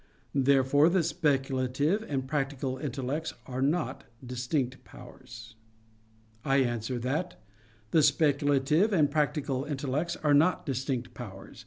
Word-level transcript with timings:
Therefore 0.33 0.89
the 0.89 1.03
speculative 1.03 2.01
and 2.01 2.27
practical 2.27 2.79
intellects 2.79 3.35
are 3.45 3.61
not 3.61 4.03
distinct 4.25 4.83
powers. 4.83 5.53
I 6.43 6.55
answer 6.57 6.97
that, 6.97 7.39
The 7.91 8.01
speculative 8.01 8.93
and 8.93 9.11
practical 9.11 9.63
intellects 9.63 10.15
are 10.15 10.33
not 10.33 10.65
distinct 10.65 11.13
powers. 11.13 11.59